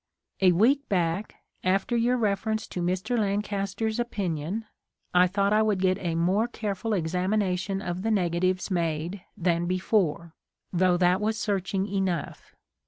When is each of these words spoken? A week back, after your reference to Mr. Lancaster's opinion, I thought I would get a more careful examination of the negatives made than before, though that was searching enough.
A 0.41 0.51
week 0.51 0.89
back, 0.89 1.35
after 1.63 1.95
your 1.95 2.17
reference 2.17 2.65
to 2.69 2.81
Mr. 2.81 3.19
Lancaster's 3.19 3.99
opinion, 3.99 4.65
I 5.13 5.27
thought 5.27 5.53
I 5.53 5.61
would 5.61 5.79
get 5.79 5.99
a 5.99 6.15
more 6.15 6.47
careful 6.47 6.93
examination 6.93 7.83
of 7.83 8.01
the 8.01 8.09
negatives 8.09 8.71
made 8.71 9.21
than 9.37 9.67
before, 9.67 10.33
though 10.73 10.97
that 10.97 11.21
was 11.21 11.37
searching 11.37 11.85
enough. 11.85 12.55